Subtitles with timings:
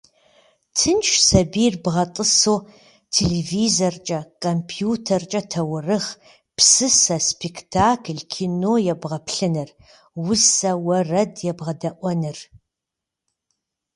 [0.75, 2.57] Тыншщ сабийр бгъэтӏысу
[3.13, 6.11] телевизоркӏэ, компьютеркӏэ таурыхъ,
[6.57, 9.69] псысэ, спектакль, кино ебгъэплъыныр,
[10.29, 12.37] усэ, уэрэд ебгъэдэӏуэныр.